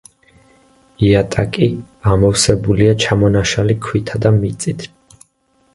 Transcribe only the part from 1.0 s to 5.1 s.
იატაკი ამოვსებულია ჩამონაშალი ქვითა და მიწით.